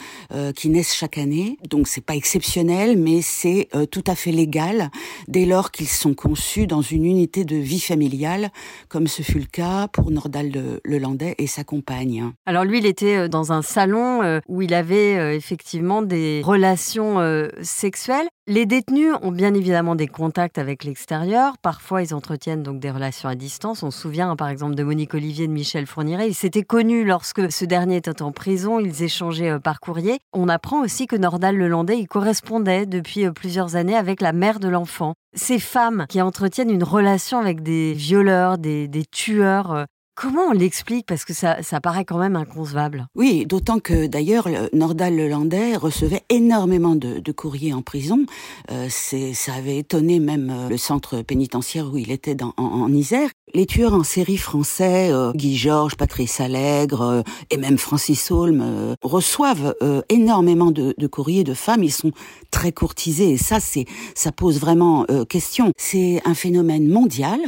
qui 0.55 0.69
naissent 0.69 0.95
chaque 0.95 1.19
année. 1.19 1.22
Donc 1.69 1.89
c'est 1.89 2.05
pas 2.05 2.15
exceptionnel, 2.15 2.97
mais 2.99 3.23
c'est 3.23 3.69
euh, 3.75 3.87
tout 3.87 4.05
à 4.07 4.15
fait 4.15 4.33
légal 4.33 4.91
dès 5.29 5.45
lors 5.45 5.71
qu'ils 5.71 5.89
sont 5.89 6.15
conçus 6.15 6.67
dans 6.67 6.83
une 6.83 7.05
unité 7.05 7.45
de 7.45 7.57
vie 7.57 7.81
familiale, 7.81 8.51
comme 8.89 9.07
ce 9.07 9.23
fut 9.23 9.39
le 9.39 9.47
cas 9.47 9.89
pour 9.89 10.11
Nordal 10.11 10.53
Lelandais 10.85 11.35
et 11.39 11.47
sa 11.47 11.65
compagne. 11.65 12.33
Alors 12.47 12.65
lui, 12.65 12.79
il 12.79 12.87
était 12.87 13.17
euh, 13.17 13.29
dans 13.29 13.53
un 13.53 13.63
salon 13.63 14.23
euh, 14.23 14.41
où 14.49 14.63
il 14.63 14.75
avait 14.75 15.37
effectivement 15.37 16.03
des 16.03 16.43
relations 16.45 17.19
sexuelles. 17.63 18.29
Les 18.49 18.67
détenus 18.67 19.15
ont 19.23 19.31
bien 19.31 19.55
évidemment 19.55 19.95
des 19.95 20.09
contacts 20.09 20.59
avec 20.59 20.83
l'extérieur. 20.83 21.57
Parfois, 21.59 22.03
ils 22.03 22.13
entretiennent 22.13 22.65
donc 22.65 22.81
des 22.81 22.91
relations 22.91 23.29
à 23.29 23.37
distance. 23.37 23.85
On 23.85 23.93
se 23.93 24.01
souvient 24.01 24.35
par 24.35 24.49
exemple 24.49 24.75
de 24.75 24.83
Monique 24.83 25.15
Olivier 25.15 25.47
de 25.47 25.53
Michel 25.53 25.87
Fourniret. 25.87 26.27
Ils 26.27 26.35
s'étaient 26.35 26.65
connus 26.65 27.05
lorsque 27.05 27.53
ce 27.53 27.65
dernier 27.65 27.99
était 27.99 28.21
en 28.21 28.33
prison. 28.33 28.81
Ils 28.81 29.05
échangeaient 29.05 29.61
par 29.61 29.79
courrier. 29.79 30.19
On 30.33 30.49
apprend 30.49 30.83
aussi 30.83 31.07
que 31.07 31.15
Nordal 31.15 31.57
Lelandais 31.57 32.01
il 32.01 32.09
correspondait 32.09 32.85
depuis 32.85 33.27
euh, 33.27 33.31
plusieurs 33.31 33.77
années 33.77 33.95
avec 33.95 34.21
la 34.21 34.33
mère 34.33 34.59
de 34.59 34.67
l'enfant. 34.67 35.15
Ces 35.35 35.61
femmes 35.61 36.07
qui 36.09 36.21
entretiennent 36.21 36.71
une 36.71 36.83
relation 36.83 37.39
avec 37.39 37.63
des 37.63 37.93
violeurs, 37.93 38.59
des, 38.59 39.05
tueurs, 39.13 39.73
euh, 39.73 39.85
Comment 40.15 40.49
on 40.51 40.53
l'explique? 40.53 41.07
Parce 41.07 41.25
que 41.25 41.33
ça, 41.33 41.63
ça 41.63 41.81
paraît 41.81 42.05
quand 42.05 42.19
même 42.19 42.37
inconcevable. 42.37 43.07
Oui, 43.15 43.47
d'autant 43.47 43.79
que 43.79 44.07
d'ailleurs, 44.07 44.49
Nordal 44.73 45.17
Lelandais 45.17 45.77
recevait 45.77 46.23
énormément 46.29 46.95
de, 46.95 47.19
de 47.19 47.33
courriers 47.33 47.73
en 47.73 47.83
prison. 47.83 48.27
Euh, 48.71 48.89
ça 48.89 49.55
avait 49.55 49.79
étonné 49.79 50.21
même 50.21 50.51
euh, 50.51 50.69
le 50.69 50.77
centre 50.77 51.23
pénitentiaire 51.23 51.91
où 51.93 51.97
il 51.97 52.11
était 52.11 52.35
dans, 52.35 52.53
en, 52.57 52.93
Isère. 52.93 53.31
Les 53.55 53.67
tueurs 53.67 53.93
en 53.93 54.03
série 54.03 54.39
français, 54.39 55.11
euh, 55.11 55.33
Guy 55.35 55.57
Georges, 55.57 55.97
Patrice 55.97 56.41
Allègre 56.41 57.03
euh, 57.03 57.23
et 57.51 57.59
même 57.59 57.77
Francis 57.77 58.31
Holm, 58.31 58.63
euh, 58.63 58.95
reçoivent 59.03 59.75
énormément 60.09 60.71
de, 60.71 60.95
de, 60.97 61.07
courriers 61.07 61.45
de 61.45 61.53
femmes. 61.53 61.83
Ils 61.83 61.93
sont 61.93 62.13
très 62.51 62.73
courtisés 62.73 63.33
et 63.33 63.37
ça, 63.37 63.61
c'est 63.61 63.85
ça 64.15 64.33
pose 64.33 64.59
vraiment 64.59 65.05
question. 65.29 65.73
C'est 65.77 66.23
un 66.25 66.35
phénomène 66.35 66.89
mondial, 66.89 67.41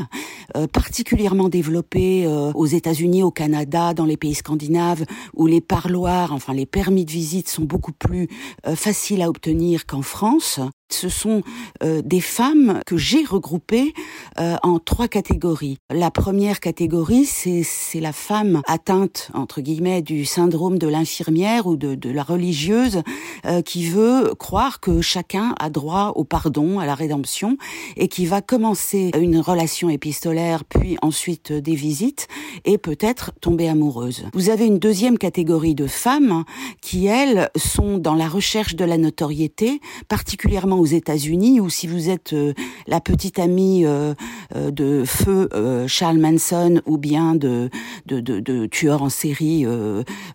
particulièrement 0.72 1.48
développé 1.48 2.26
aux 2.54 2.66
États-Unis, 2.66 3.22
au 3.22 3.30
Canada, 3.30 3.94
dans 3.94 4.04
les 4.04 4.16
pays 4.16 4.34
scandinaves, 4.34 5.04
où 5.34 5.46
les 5.46 5.60
parloirs, 5.60 6.32
enfin 6.32 6.54
les 6.54 6.66
permis 6.66 7.04
de 7.04 7.10
visite 7.10 7.48
sont 7.48 7.64
beaucoup 7.64 7.92
plus 7.92 8.28
euh, 8.66 8.76
faciles 8.76 9.22
à 9.22 9.28
obtenir 9.28 9.86
qu'en 9.86 10.02
France 10.02 10.60
ce 10.94 11.08
sont 11.08 11.42
euh, 11.82 12.02
des 12.04 12.20
femmes 12.20 12.80
que 12.86 12.96
j'ai 12.96 13.24
regroupées 13.24 13.92
euh, 14.38 14.56
en 14.62 14.78
trois 14.78 15.08
catégories. 15.08 15.78
La 15.90 16.10
première 16.10 16.60
catégorie, 16.60 17.24
c'est 17.26 17.64
la 18.00 18.12
femme 18.12 18.62
atteinte, 18.66 19.30
entre 19.34 19.60
guillemets, 19.60 20.02
du 20.02 20.24
syndrome 20.24 20.78
de 20.78 20.88
l'infirmière 20.88 21.66
ou 21.66 21.76
de, 21.76 21.94
de, 21.94 22.10
la 22.10 22.22
religieuse 22.22 23.02
euh, 23.46 23.62
qui 23.62 23.86
veut 23.86 24.34
croire 24.38 24.80
que 24.80 25.00
chacun 25.00 25.54
a 25.58 25.70
droit 25.70 26.12
au 26.16 26.24
pardon, 26.24 26.78
à 26.78 26.86
la 26.86 26.94
rédemption, 26.94 27.56
et 27.96 28.08
qui 28.08 28.26
va 28.26 28.40
commencer 28.40 29.10
une 29.18 29.38
relation 29.38 29.88
épistolaire, 29.88 30.64
puis 30.64 30.96
ensuite 31.02 31.52
des 31.52 31.74
visites, 31.74 32.28
et 32.64 32.78
peut-être 32.78 33.32
tomber 33.40 33.68
amoureuse. 33.68 34.24
Vous 34.32 34.50
avez 34.50 34.66
une 34.66 34.78
deuxième 34.78 35.18
catégorie 35.18 35.74
de 35.74 35.86
femmes 35.86 36.44
qui, 36.80 37.06
elles, 37.06 37.50
sont 37.56 37.98
dans 37.98 38.14
la 38.14 38.28
recherche 38.28 38.76
de 38.76 38.84
la 38.84 38.98
notoriété, 38.98 39.80
particulièrement 40.08 40.80
aux 40.84 40.86
États-Unis 40.86 41.60
ou 41.60 41.70
si 41.70 41.86
vous 41.86 42.10
êtes 42.10 42.34
euh, 42.34 42.52
la 42.86 43.00
petite 43.00 43.38
amie 43.38 43.86
euh, 43.86 44.12
euh, 44.54 44.70
de 44.70 45.04
feu 45.06 45.48
Charles 45.86 46.18
Manson 46.18 46.82
ou 46.84 46.98
bien 46.98 47.34
de, 47.34 47.70
de, 48.04 48.20
de, 48.20 48.38
de 48.38 48.66
tueurs 48.66 49.02
en 49.02 49.08
série 49.08 49.64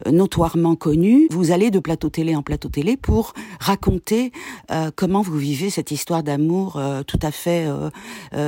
notoirement 0.09 0.75
connus, 0.75 1.27
vous 1.29 1.51
allez 1.51 1.69
de 1.69 1.79
plateau 1.79 2.09
télé 2.09 2.35
en 2.35 2.41
plateau 2.41 2.69
télé 2.69 2.97
pour 2.97 3.33
raconter 3.59 4.31
comment 4.95 5.21
vous 5.21 5.37
vivez 5.37 5.69
cette 5.69 5.91
histoire 5.91 6.23
d'amour 6.23 6.81
tout 7.05 7.19
à 7.21 7.31
fait 7.31 7.67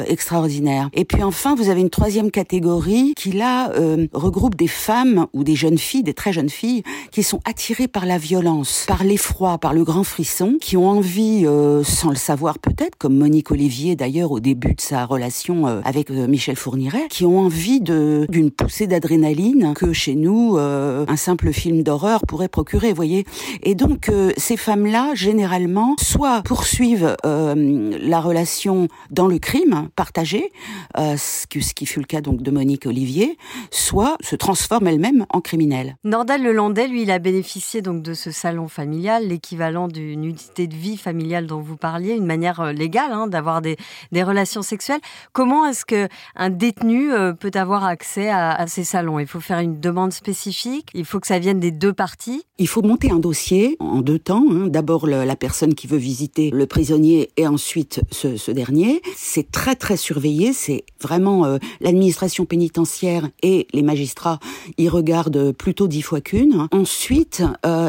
extraordinaire. 0.07 0.89
Et 0.93 1.05
puis 1.05 1.23
enfin, 1.23 1.55
vous 1.55 1.69
avez 1.69 1.81
une 1.81 1.89
troisième 1.89 2.31
catégorie 2.31 3.13
qui 3.15 3.31
là 3.31 3.71
regroupe 4.13 4.55
des 4.55 4.67
femmes 4.67 5.27
ou 5.33 5.43
des 5.43 5.55
jeunes 5.55 5.77
filles, 5.77 6.03
des 6.03 6.13
très 6.13 6.33
jeunes 6.33 6.49
filles, 6.49 6.83
qui 7.11 7.23
sont 7.23 7.41
attirées 7.45 7.87
par 7.87 8.05
la 8.05 8.17
violence, 8.17 8.85
par 8.87 9.03
l'effroi, 9.03 9.57
par 9.57 9.73
le 9.73 9.83
grand 9.83 10.03
frisson, 10.03 10.57
qui 10.59 10.77
ont 10.77 10.89
envie 10.89 11.45
sans 11.83 12.09
le 12.09 12.15
savoir 12.15 12.59
peut-être, 12.59 12.97
comme 12.97 13.17
Monique 13.17 13.51
Olivier 13.51 13.95
d'ailleurs 13.95 14.31
au 14.31 14.39
début 14.39 14.73
de 14.73 14.81
sa 14.81 15.05
relation 15.05 15.67
euh, 15.67 15.81
avec 15.85 16.09
euh, 16.11 16.27
Michel 16.27 16.55
Fourniret, 16.55 17.07
qui 17.09 17.25
ont 17.25 17.39
envie 17.39 17.81
d'une 17.81 18.51
poussée 18.51 18.87
d'adrénaline 18.87 19.73
que 19.73 19.93
chez 19.93 20.15
nous 20.15 20.57
euh, 20.57 21.05
un 21.07 21.15
simple 21.15 21.51
film 21.51 21.83
d'horreur 21.83 22.21
pourrait 22.27 22.47
procurer, 22.47 22.93
voyez. 22.93 23.25
Et 23.63 23.75
donc 23.75 24.11
ces 24.37 24.57
femmes-là 24.57 25.11
généralement 25.15 25.95
soit 25.99 26.41
poursuivent 26.43 27.15
la 27.23 28.19
relation 28.21 28.87
dans 29.09 29.27
le 29.27 29.39
crime 29.39 29.89
partagé, 29.95 30.51
ce, 30.97 31.45
ce 31.59 31.73
qui 31.73 31.85
fut 31.85 31.99
le 31.99 32.05
cas 32.05 32.21
donc 32.21 32.41
de 32.41 32.51
Monique 32.51 32.85
Olivier, 32.85 33.37
soit 33.69 34.17
se 34.21 34.35
transforment 34.35 34.87
elles-mêmes 34.87 35.25
en 35.29 35.41
criminelles. 35.41 35.95
Nordal 36.03 36.43
Lelandais, 36.43 36.87
lui, 36.87 37.03
il 37.03 37.11
a 37.11 37.19
bénéficié 37.19 37.81
donc 37.81 38.01
de 38.03 38.13
ce 38.13 38.31
salon 38.31 38.67
familial, 38.67 39.27
l'équivalent 39.27 39.87
d'une 39.87 40.23
unité 40.23 40.67
de 40.67 40.75
vie 40.75 40.97
familiale 40.97 41.47
dont 41.47 41.61
vous 41.61 41.70
parliez, 41.77 42.13
une 42.13 42.25
manière 42.25 42.59
euh, 42.59 42.71
légale 42.71 43.11
hein, 43.11 43.27
d'avoir 43.27 43.61
des, 43.61 43.77
relations 44.11 44.61
sexuelles. 44.61 44.99
Comment 45.33 45.65
est-ce 45.65 45.85
que 45.85 46.07
un 46.35 46.49
détenu 46.49 47.11
euh, 47.11 47.33
peut 47.33 47.51
avoir 47.55 47.85
accès 47.85 48.29
à, 48.29 48.67
ces 48.67 48.83
salons? 48.83 49.19
Il 49.19 49.27
faut 49.27 49.39
faire 49.39 49.59
une 49.59 49.79
demande 49.79 50.13
spécifique. 50.13 50.89
Il 50.93 51.05
faut 51.05 51.19
que 51.19 51.27
ça 51.27 51.39
vienne 51.39 51.59
des 51.59 51.71
deux 51.71 51.93
parties? 51.93 52.43
Il 52.59 52.67
faut 52.67 52.83
monter 52.83 53.09
un 53.09 53.19
dossier 53.19 53.77
en 53.79 54.01
deux 54.01 54.19
temps. 54.19 54.45
Hein. 54.51 54.67
D'abord 54.67 55.07
la 55.07 55.35
personne 55.35 55.73
qui 55.73 55.87
veut 55.87 55.97
visiter 55.97 56.51
le 56.51 56.67
prisonnier 56.67 57.31
et 57.37 57.47
ensuite 57.47 58.01
ce, 58.11 58.51
dernier. 58.51 59.01
C'est 59.15 59.49
très 59.51 59.75
très 59.75 59.97
surveillé. 59.97 60.53
C'est 60.53 60.83
vraiment 61.01 61.45
euh, 61.45 61.57
l'administration 61.79 62.45
pénitentiaire 62.45 63.29
et 63.41 63.67
les 63.73 63.81
magistrats 63.81 64.39
y 64.77 64.87
regardent 64.87 65.51
plutôt 65.53 65.87
dix 65.87 66.01
fois 66.01 66.21
qu'une. 66.21 66.67
Ensuite, 66.71 67.43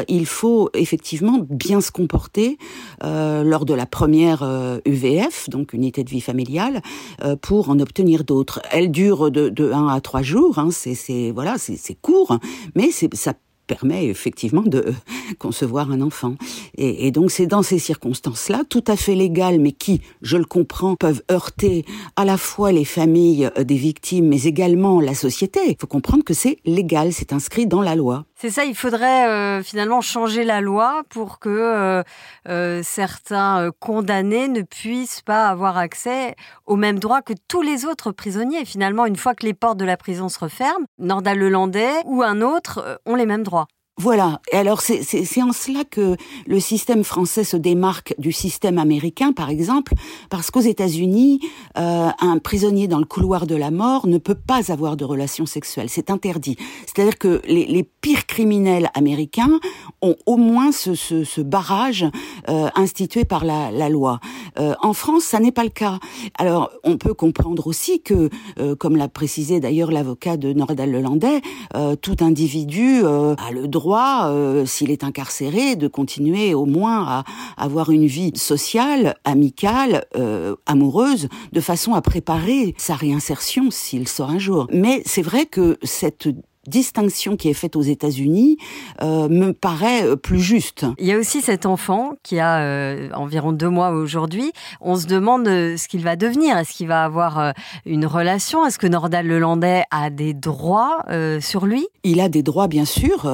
il 0.07 0.25
faut 0.25 0.69
effectivement 0.73 1.39
bien 1.49 1.81
se 1.81 1.91
comporter 1.91 2.57
lors 3.01 3.65
de 3.65 3.72
la 3.75 3.85
première 3.85 4.43
UVF, 4.85 5.47
euh, 5.47 5.51
donc 5.51 5.73
unité 5.73 6.03
de 6.03 6.09
vie 6.09 6.21
familiale, 6.21 6.81
euh, 7.23 7.35
pour 7.35 7.69
en 7.69 7.79
obtenir 7.79 8.23
d'autres. 8.23 8.61
Elle 8.71 8.91
dure 8.91 9.31
de, 9.31 9.49
de 9.49 9.71
1 9.71 9.87
à 9.87 10.01
3 10.01 10.21
jours, 10.21 10.59
hein, 10.59 10.69
c'est 10.71 11.31
voilà, 11.31 11.55
c'est 11.57 11.95
court, 12.01 12.37
mais 12.75 12.89
ça 12.91 13.33
permet 13.67 14.07
effectivement 14.07 14.61
de 14.61 14.93
concevoir 15.39 15.91
un 15.91 16.01
enfant. 16.01 16.35
Et, 16.75 17.11
donc 17.11 17.29
c'est 17.31 17.45
dans 17.45 17.61
ces 17.61 17.77
circonstances-là, 17.77 18.63
tout 18.67 18.83
à 18.87 18.95
fait 18.95 19.15
légales, 19.15 19.59
mais 19.59 19.71
qui, 19.71 20.01
je 20.21 20.37
le 20.37 20.45
comprends, 20.45 20.95
peuvent 20.95 21.21
heurter 21.31 21.85
à 22.15 22.25
la 22.25 22.37
fois 22.37 22.71
les 22.71 22.85
familles 22.85 23.49
euh, 23.57 23.63
des 23.63 23.75
victimes, 23.75 24.27
mais 24.27 24.43
également 24.43 24.99
la 24.99 25.13
société. 25.13 25.59
Il 25.67 25.75
faut 25.79 25.87
comprendre 25.87 26.23
que 26.23 26.33
c'est 26.33 26.57
légal, 26.65 27.13
c'est 27.13 27.31
inscrit 27.31 27.67
dans 27.67 27.81
la 27.81 27.95
loi. 27.95 28.25
C'est 28.35 28.49
ça, 28.49 28.65
il 28.65 28.75
faudrait 28.75 29.27
euh, 29.27 29.63
finalement 29.63 30.01
changer 30.01 30.43
la 30.43 30.61
loi 30.61 31.03
pour 31.09 31.39
que 31.39 32.03
euh, 32.47 32.83
certains 32.83 33.69
condamnés 33.79 34.47
ne 34.47 34.61
puissent 34.61 35.21
pas 35.21 35.47
avoir 35.47 35.77
accès 35.77 36.35
aux 36.65 36.75
mêmes 36.75 36.99
droits 36.99 37.21
que 37.21 37.33
tous 37.47 37.61
les 37.61 37.85
autres 37.85 38.11
prisonniers. 38.11 38.65
Finalement, 38.65 39.05
une 39.05 39.15
fois 39.15 39.35
que 39.35 39.45
les 39.45 39.53
portes 39.53 39.77
de 39.77 39.85
la 39.85 39.97
prison 39.97 40.27
se 40.27 40.39
referment, 40.39 40.85
Nordal 40.97 41.37
Lelandais 41.37 41.93
ou 42.05 42.23
un 42.23 42.41
autre 42.41 42.99
ont 43.05 43.15
les 43.15 43.25
mêmes 43.25 43.43
droits. 43.43 43.67
Voilà. 43.97 44.41
Et 44.51 44.55
alors 44.55 44.81
c'est 44.81 45.41
en 45.43 45.51
cela 45.51 45.83
que 45.83 46.15
le 46.47 46.59
système 46.59 47.03
français 47.03 47.43
se 47.43 47.57
démarque 47.57 48.15
du 48.17 48.31
système 48.31 48.79
américain, 48.79 49.33
par 49.33 49.51
exemple, 49.51 49.93
parce 50.31 50.49
qu'aux 50.49 50.61
États-Unis, 50.61 51.39
euh, 51.77 52.09
un 52.19 52.39
prisonnier 52.39 52.87
dans 52.87 52.97
le 52.97 53.05
couloir 53.05 53.45
de 53.45 53.55
la 53.55 53.69
mort 53.69 54.07
ne 54.07 54.17
peut 54.17 54.35
pas 54.35 54.71
avoir 54.71 54.97
de 54.97 55.05
relations 55.05 55.45
sexuelles. 55.45 55.89
C'est 55.89 56.09
interdit. 56.09 56.57
C'est-à-dire 56.87 57.19
que 57.19 57.41
les, 57.45 57.67
les, 57.67 57.83
pires 57.83 58.25
criminels 58.25 58.89
américains 58.95 59.59
ont 60.01 60.15
au 60.25 60.35
moins 60.35 60.73
ce, 60.73 60.93
ce, 60.95 61.23
ce 61.23 61.39
barrage 61.39 62.05
euh, 62.49 62.67
institué 62.75 63.23
par 63.23 63.45
la, 63.45 63.71
la 63.71 63.87
loi. 63.87 64.19
Euh, 64.59 64.73
en 64.81 64.93
France, 64.93 65.23
ça 65.23 65.39
n'est 65.39 65.53
pas 65.53 65.63
le 65.63 65.69
cas. 65.69 65.99
Alors, 66.37 66.71
on 66.83 66.97
peut 66.97 67.13
comprendre 67.13 67.65
aussi 67.67 68.01
que, 68.01 68.29
euh, 68.59 68.75
comme 68.75 68.97
l'a 68.97 69.07
précisé 69.07 69.61
d'ailleurs 69.61 69.91
l'avocat 69.91 70.35
de 70.35 70.51
Nordal 70.51 70.91
Lelandais, 70.91 71.41
euh, 71.75 71.95
tout 71.95 72.17
individu 72.19 73.01
euh, 73.03 73.35
a 73.37 73.51
le 73.51 73.69
droit 73.69 73.82
droit, 73.83 74.27
euh, 74.27 74.65
s'il 74.65 74.91
est 74.91 75.03
incarcéré, 75.03 75.75
de 75.75 75.89
continuer 75.89 76.53
au 76.53 76.65
moins 76.65 77.05
à 77.05 77.23
avoir 77.57 77.91
une 77.91 78.05
vie 78.05 78.31
sociale, 78.35 79.15
amicale, 79.25 80.05
euh, 80.15 80.55
amoureuse, 80.65 81.27
de 81.51 81.59
façon 81.59 81.93
à 81.93 82.01
préparer 82.01 82.75
sa 82.77 82.95
réinsertion 82.95 83.71
s'il 83.71 84.07
sort 84.07 84.29
un 84.29 84.39
jour. 84.39 84.67
Mais 84.71 85.01
c'est 85.05 85.21
vrai 85.21 85.45
que 85.45 85.77
cette 85.83 86.29
distinction 86.67 87.35
qui 87.35 87.49
est 87.49 87.53
faite 87.53 87.75
aux 87.75 87.81
États-Unis 87.81 88.57
euh, 89.01 89.27
me 89.27 89.51
paraît 89.51 90.05
euh, 90.05 90.15
plus 90.15 90.39
juste. 90.39 90.85
Il 90.97 91.05
y 91.05 91.11
a 91.11 91.17
aussi 91.17 91.41
cet 91.41 91.65
enfant 91.65 92.13
qui 92.23 92.39
a 92.39 92.59
euh, 92.61 93.09
environ 93.13 93.51
deux 93.51 93.69
mois 93.69 93.91
aujourd'hui. 93.91 94.51
On 94.81 94.95
se 94.95 95.07
demande 95.07 95.45
ce 95.45 95.87
qu'il 95.87 96.01
va 96.01 96.15
devenir. 96.15 96.57
Est-ce 96.57 96.73
qu'il 96.73 96.87
va 96.87 97.03
avoir 97.03 97.39
euh, 97.39 97.51
une 97.85 98.05
relation? 98.05 98.65
Est-ce 98.65 98.79
que 98.79 98.87
Nordal 98.87 99.27
Lelandais 99.27 99.83
a 99.91 100.09
des 100.09 100.33
droits 100.33 101.03
sur 101.39 101.65
lui? 101.65 101.85
Il 102.03 102.19
a 102.19 102.29
des 102.29 102.43
droits, 102.43 102.67
bien 102.67 102.85
sûr, 102.85 103.29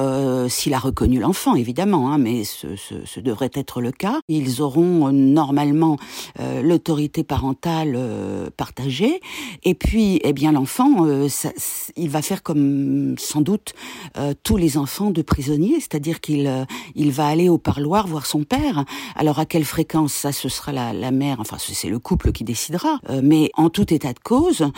s'il 0.48 0.74
a 0.74 0.78
reconnu 0.78 1.18
l'enfant, 1.18 1.54
évidemment, 1.54 2.12
hein, 2.12 2.18
mais 2.18 2.44
ce, 2.44 2.76
ce, 2.76 2.94
ce, 3.04 3.20
devrait 3.20 3.50
être 3.54 3.80
le 3.80 3.90
cas. 3.92 4.20
Ils 4.28 4.62
auront 4.62 5.10
normalement 5.12 5.96
l'autorité 6.62 7.24
parentale 7.24 7.98
partagée. 8.56 9.20
Et 9.64 9.74
puis, 9.74 10.20
eh 10.22 10.32
bien, 10.32 10.52
l'enfant, 10.52 11.06
il 11.96 12.10
va 12.10 12.22
faire 12.22 12.42
comme 12.42 13.16
sans 13.20 13.40
doute 13.40 13.74
euh, 14.16 14.34
tous 14.42 14.56
les 14.56 14.76
enfants 14.76 15.10
de 15.10 15.22
prisonniers, 15.22 15.76
c'est-à-dire 15.76 16.20
qu'il 16.20 16.46
euh, 16.46 16.64
il 16.94 17.12
va 17.12 17.26
aller 17.26 17.48
au 17.48 17.58
parloir 17.58 18.06
voir 18.06 18.26
son 18.26 18.44
père. 18.44 18.84
Alors 19.16 19.38
à 19.38 19.46
quelle 19.46 19.64
fréquence 19.64 20.12
ça, 20.12 20.32
ce 20.32 20.48
sera 20.48 20.72
la, 20.72 20.92
la 20.92 21.10
mère, 21.10 21.40
enfin 21.40 21.56
c'est 21.58 21.88
le 21.88 21.98
couple 21.98 22.32
qui 22.32 22.44
décidera. 22.44 22.98
Euh, 23.08 23.20
mais 23.22 23.50
en 23.54 23.70
tout 23.70 23.92
état 23.92 24.12
de 24.12 24.18
cause, 24.18 24.70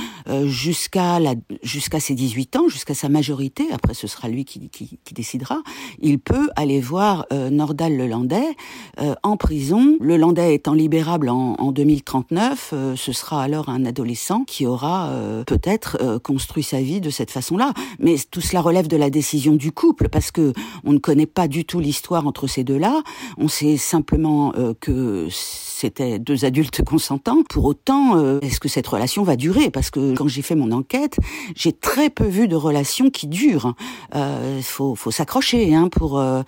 jusqu'à 0.44 1.18
la 1.20 1.34
jusqu'à 1.62 2.00
ses 2.00 2.14
18 2.14 2.56
ans, 2.56 2.68
jusqu'à 2.68 2.94
sa 2.94 3.08
majorité, 3.08 3.66
après 3.72 3.94
ce 3.94 4.06
sera 4.06 4.28
lui 4.28 4.44
qui, 4.44 4.68
qui, 4.68 4.99
qui 5.04 5.14
décidera, 5.14 5.62
il 6.00 6.18
peut 6.18 6.50
aller 6.56 6.80
voir 6.80 7.26
Nordal 7.30 7.96
le 7.96 8.06
Landais 8.06 8.56
en 9.22 9.37
prison. 9.37 9.96
Le 10.00 10.16
Landais 10.16 10.54
étant 10.54 10.75
libérable 10.75 11.28
en, 11.28 11.54
en 11.58 11.72
2039, 11.72 12.75
ce 12.96 13.12
sera 13.12 13.42
alors 13.42 13.68
un 13.68 13.84
adolescent 13.84 14.44
qui 14.44 14.66
aura 14.66 15.11
peut-être 15.46 16.18
construit 16.22 16.62
sa 16.62 16.80
vie 16.80 17.00
de 17.00 17.11
cette 17.11 17.30
façon-là. 17.30 17.72
Mais 17.99 18.16
tout 18.33 18.41
cela 18.41 18.62
relève 18.62 18.89
de 18.89 18.97
la 18.97 19.11
décision 19.11 19.55
du 19.55 19.71
couple, 19.71 20.09
parce 20.09 20.33
que 20.33 20.53
on 20.85 20.93
ne 20.93 20.99
connaît 20.99 21.27
pas 21.27 21.47
du 21.47 21.65
tout 21.65 21.79
l'histoire 21.79 22.27
entre 22.27 22.47
ces 22.49 22.65
deux-là. 22.65 23.03
On 23.37 23.47
sait 23.47 23.77
simplement 23.77 24.55
euh, 24.57 24.73
que 24.81 25.29
c'était 25.83 26.21
deux 26.21 26.45
adultes 26.45 26.83
consentants. 26.87 27.43
Pour 27.51 27.65
autant, 27.65 28.17
euh, 28.17 28.39
est-ce 28.41 28.61
que 28.61 28.69
cette 28.69 28.87
relation 28.87 29.25
va 29.25 29.35
durer? 29.35 29.69
Parce 29.71 29.91
que 29.91 30.15
quand 30.15 30.29
j'ai 30.29 30.43
fait 30.43 30.55
mon 30.55 30.71
enquête, 30.71 31.17
j'ai 31.57 31.73
très 31.73 32.09
peu 32.09 32.25
vu 32.25 32.47
de 32.47 32.55
relations 32.55 33.11
qui 33.11 33.27
durent. 33.27 33.75
Il 34.15 34.19
euh, 34.19 34.62
faut, 34.62 34.95
s'accrocher 35.11 35.75
hein, 35.75 35.89
pour 35.89 36.21
euh, 36.21 36.43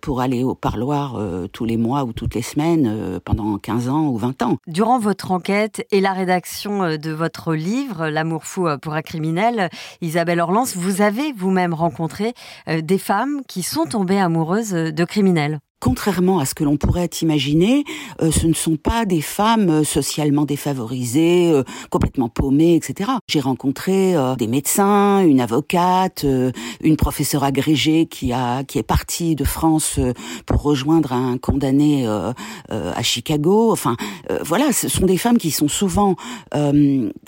pour 0.00 0.20
aller 0.20 0.42
au 0.42 0.54
parloir 0.54 1.20
tous 1.52 1.64
les 1.64 1.76
mois 1.76 2.04
ou 2.04 2.12
toutes 2.12 2.34
les 2.34 2.42
semaines 2.42 3.20
pendant 3.24 3.56
15 3.58 3.88
ans 3.88 4.06
ou 4.08 4.16
20 4.16 4.42
ans. 4.42 4.58
Durant 4.66 4.98
votre 4.98 5.30
enquête 5.30 5.86
et 5.90 6.00
la 6.00 6.12
rédaction 6.12 6.96
de 6.96 7.10
votre 7.10 7.54
livre 7.54 8.08
L'amour 8.08 8.44
fou 8.44 8.68
pour 8.82 8.94
un 8.94 9.02
criminel, 9.02 9.70
Isabelle 10.00 10.40
Orlans, 10.40 10.66
vous 10.76 11.02
avez 11.02 11.05
vous-même 11.36 11.74
rencontré 11.74 12.34
des 12.66 12.98
femmes 12.98 13.42
qui 13.46 13.62
sont 13.62 13.84
tombées 13.86 14.18
amoureuses 14.18 14.72
de 14.72 15.04
criminels 15.04 15.60
contrairement 15.86 16.40
à 16.40 16.46
ce 16.46 16.54
que 16.56 16.64
l'on 16.64 16.76
pourrait 16.76 17.08
imaginer, 17.22 17.84
euh, 18.20 18.32
ce 18.32 18.48
ne 18.48 18.54
sont 18.54 18.74
pas 18.74 19.04
des 19.04 19.20
femmes 19.20 19.70
euh, 19.70 19.84
socialement 19.84 20.44
défavorisées, 20.44 21.52
euh, 21.52 21.62
complètement 21.90 22.28
paumées, 22.28 22.74
etc. 22.74 23.08
J'ai 23.28 23.38
rencontré 23.38 24.16
des 24.36 24.48
médecins, 24.48 25.20
une 25.20 25.40
avocate, 25.40 26.26
une 26.82 26.96
professeure 26.96 27.44
agrégée 27.44 28.06
qui 28.06 28.32
a 28.32 28.64
qui 28.64 28.78
est 28.78 28.82
partie 28.82 29.36
de 29.36 29.44
France 29.44 30.00
pour 30.46 30.62
rejoindre 30.62 31.12
un 31.12 31.38
condamné 31.38 32.06
à 32.68 33.02
Chicago. 33.02 33.70
Enfin, 33.70 33.96
voilà, 34.42 34.72
ce 34.72 34.88
sont 34.88 35.06
des 35.06 35.18
femmes 35.18 35.38
qui 35.38 35.50
sont 35.50 35.68
souvent 35.68 36.16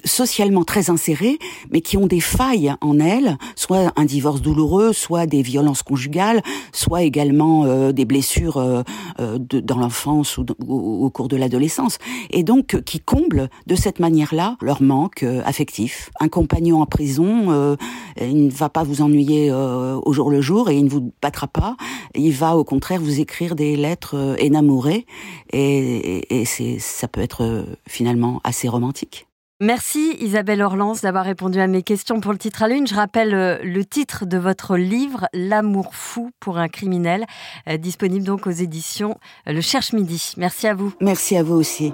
socialement 0.04 0.64
très 0.64 0.90
insérées, 0.90 1.38
mais 1.70 1.80
qui 1.80 1.96
ont 1.96 2.06
des 2.06 2.20
failles 2.20 2.74
en 2.80 2.98
elles, 2.98 3.36
soit 3.54 3.92
un 3.96 4.04
divorce 4.04 4.40
douloureux, 4.40 4.92
soit 4.92 5.26
des 5.26 5.42
violences 5.42 5.82
conjugales, 5.82 6.42
soit 6.72 7.02
également 7.02 7.92
des 7.92 8.04
blessures 8.04 8.47
euh, 8.56 8.82
euh, 9.20 9.38
dans 9.38 9.78
l'enfance 9.78 10.38
ou, 10.38 10.46
au 10.66 11.10
cours 11.10 11.28
de 11.28 11.36
l'adolescence, 11.36 11.98
et 12.30 12.42
donc 12.42 12.74
euh, 12.74 12.80
qui 12.80 13.00
comble 13.00 13.50
de 13.66 13.74
cette 13.74 14.00
manière-là 14.00 14.56
leur 14.62 14.82
manque 14.82 15.24
affectif. 15.44 16.10
Un 16.20 16.28
compagnon 16.28 16.80
en 16.80 16.86
prison, 16.86 17.76
il 18.20 18.46
ne 18.46 18.50
va 18.50 18.68
pas 18.68 18.82
vous 18.82 19.02
ennuyer 19.02 19.52
au 19.52 20.12
jour 20.12 20.30
le 20.30 20.40
jour 20.40 20.70
et 20.70 20.76
il 20.76 20.84
ne 20.84 20.90
vous 20.90 21.12
battra 21.22 21.46
pas. 21.46 21.76
Il 22.14 22.32
va 22.32 22.56
au 22.56 22.64
contraire 22.64 23.00
vous 23.00 23.20
écrire 23.20 23.54
des 23.54 23.76
lettres 23.76 24.36
énamourées 24.38 25.06
et, 25.52 26.40
et 26.40 26.44
c'est 26.44 26.78
ça 26.78 27.08
peut 27.08 27.20
être 27.20 27.64
finalement 27.86 28.40
assez 28.44 28.68
romantique. 28.68 29.27
Merci 29.60 30.16
Isabelle 30.20 30.62
Orlans 30.62 30.94
d'avoir 31.02 31.24
répondu 31.24 31.58
à 31.58 31.66
mes 31.66 31.82
questions 31.82 32.20
pour 32.20 32.30
le 32.30 32.38
titre 32.38 32.62
à 32.62 32.68
l'une. 32.68 32.86
Je 32.86 32.94
rappelle 32.94 33.34
euh, 33.34 33.58
le 33.64 33.84
titre 33.84 34.24
de 34.24 34.38
votre 34.38 34.76
livre 34.76 35.26
L'amour 35.32 35.96
fou 35.96 36.30
pour 36.38 36.58
un 36.58 36.68
criminel, 36.68 37.24
euh, 37.68 37.76
disponible 37.76 38.24
donc 38.24 38.46
aux 38.46 38.52
éditions 38.52 39.18
euh, 39.48 39.52
Le 39.52 39.60
Cherche 39.60 39.92
Midi. 39.92 40.34
Merci 40.36 40.68
à 40.68 40.74
vous. 40.74 40.92
Merci 41.00 41.36
à 41.36 41.42
vous 41.42 41.56
aussi. 41.56 41.92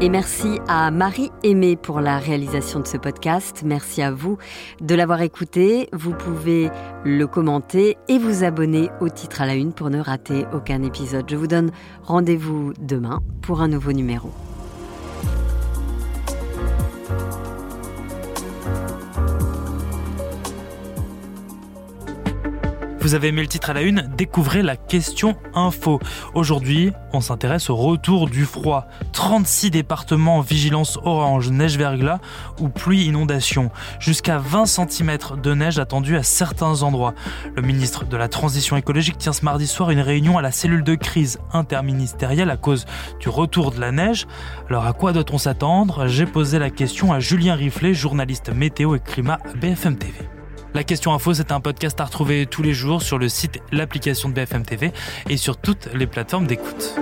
Et 0.00 0.08
merci 0.08 0.58
à 0.68 0.90
Marie 0.90 1.30
Aimée 1.42 1.76
pour 1.76 2.00
la 2.00 2.18
réalisation 2.18 2.80
de 2.80 2.86
ce 2.86 2.96
podcast. 2.96 3.60
Merci 3.62 4.00
à 4.00 4.10
vous 4.10 4.38
de 4.80 4.94
l'avoir 4.94 5.20
écouté. 5.20 5.90
Vous 5.92 6.14
pouvez 6.14 6.70
le 7.04 7.26
commenter 7.26 7.98
et 8.08 8.16
vous 8.16 8.42
abonner 8.42 8.88
au 9.02 9.10
titre 9.10 9.42
à 9.42 9.46
la 9.46 9.54
une 9.54 9.74
pour 9.74 9.90
ne 9.90 10.00
rater 10.00 10.46
aucun 10.54 10.82
épisode. 10.82 11.26
Je 11.28 11.36
vous 11.36 11.46
donne 11.46 11.70
rendez-vous 12.04 12.72
demain 12.80 13.20
pour 13.42 13.60
un 13.60 13.68
nouveau 13.68 13.92
numéro. 13.92 14.30
Vous 23.02 23.14
avez 23.14 23.28
aimé 23.28 23.40
le 23.40 23.48
titre 23.48 23.70
à 23.70 23.72
la 23.72 23.80
une 23.80 24.10
Découvrez 24.16 24.60
la 24.62 24.76
question 24.76 25.34
info. 25.54 26.00
Aujourd'hui, 26.34 26.92
on 27.14 27.22
s'intéresse 27.22 27.70
au 27.70 27.76
retour 27.76 28.28
du 28.28 28.44
froid. 28.44 28.88
36 29.12 29.70
départements 29.70 30.36
en 30.36 30.40
vigilance 30.42 30.98
orange, 31.02 31.50
neige 31.50 31.78
verglas 31.78 32.18
ou 32.60 32.68
pluie 32.68 33.06
inondation. 33.06 33.70
Jusqu'à 34.00 34.36
20 34.36 34.66
cm 34.66 35.16
de 35.42 35.54
neige 35.54 35.78
attendue 35.78 36.16
à 36.16 36.22
certains 36.22 36.82
endroits. 36.82 37.14
Le 37.56 37.62
ministre 37.62 38.04
de 38.04 38.16
la 38.18 38.28
Transition 38.28 38.76
écologique 38.76 39.16
tient 39.16 39.32
ce 39.32 39.46
mardi 39.46 39.66
soir 39.66 39.90
une 39.90 40.00
réunion 40.00 40.36
à 40.36 40.42
la 40.42 40.52
cellule 40.52 40.84
de 40.84 40.94
crise 40.94 41.38
interministérielle 41.54 42.50
à 42.50 42.58
cause 42.58 42.84
du 43.18 43.30
retour 43.30 43.70
de 43.70 43.80
la 43.80 43.92
neige. 43.92 44.26
Alors 44.68 44.84
à 44.84 44.92
quoi 44.92 45.14
doit-on 45.14 45.38
s'attendre? 45.38 46.06
J'ai 46.06 46.26
posé 46.26 46.58
la 46.58 46.68
question 46.68 47.14
à 47.14 47.18
Julien 47.18 47.54
Riflet, 47.54 47.94
journaliste 47.94 48.50
météo 48.54 48.94
et 48.94 49.00
climat 49.00 49.38
à 49.46 49.56
BFM 49.56 49.96
TV. 49.96 50.39
La 50.72 50.84
question 50.84 51.12
info, 51.12 51.34
c'est 51.34 51.50
un 51.50 51.60
podcast 51.60 52.00
à 52.00 52.04
retrouver 52.04 52.46
tous 52.46 52.62
les 52.62 52.72
jours 52.72 53.02
sur 53.02 53.18
le 53.18 53.28
site, 53.28 53.60
l'application 53.72 54.28
de 54.28 54.34
BFM 54.34 54.64
TV 54.64 54.92
et 55.28 55.36
sur 55.36 55.56
toutes 55.56 55.88
les 55.94 56.06
plateformes 56.06 56.46
d'écoute. 56.46 56.94